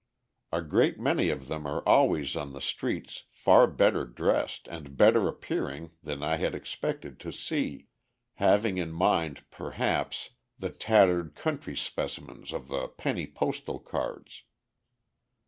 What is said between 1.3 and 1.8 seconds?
them